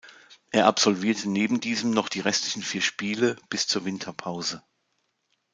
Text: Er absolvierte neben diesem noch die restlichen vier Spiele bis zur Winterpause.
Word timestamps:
Er 0.49 0.65
absolvierte 0.65 1.29
neben 1.29 1.59
diesem 1.59 1.91
noch 1.91 2.09
die 2.09 2.21
restlichen 2.21 2.63
vier 2.63 2.81
Spiele 2.81 3.35
bis 3.51 3.67
zur 3.67 3.85
Winterpause. 3.85 4.63